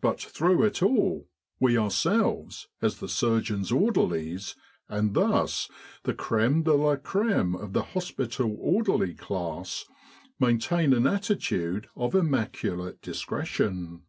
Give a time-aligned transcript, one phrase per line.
[0.00, 1.28] But through it all,
[1.60, 4.56] we ourselves, as the surgeons' order lies,
[4.88, 5.68] and thus
[6.02, 9.84] the creme de la creme of the hospital orderly class,
[10.40, 14.00] maintain an attitude of immaculate dis* cretion.